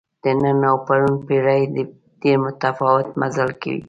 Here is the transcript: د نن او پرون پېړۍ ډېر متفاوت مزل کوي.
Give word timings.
د 0.23 0.25
نن 0.41 0.59
او 0.69 0.77
پرون 0.85 1.13
پېړۍ 1.27 1.61
ډېر 2.21 2.37
متفاوت 2.45 3.07
مزل 3.21 3.49
کوي. 3.61 3.79